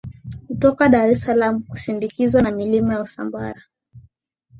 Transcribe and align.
kutoka 0.47 0.89
Dar 0.93 1.09
es 1.13 1.21
Salaam 1.23 1.55
ukisindikizwa 1.69 2.41
na 2.41 2.51
milima 2.51 2.93
ya 2.93 3.01
Usambara 3.01 3.61